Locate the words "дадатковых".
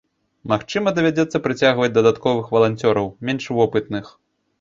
1.97-2.47